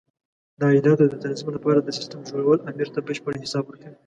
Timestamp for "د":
0.59-0.61, 1.09-1.15, 1.81-1.89